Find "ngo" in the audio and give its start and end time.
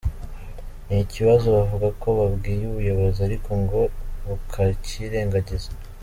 3.61-3.81